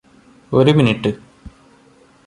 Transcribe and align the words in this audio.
ഒരു 0.51 0.71
മിനുട്ട് 0.71 1.11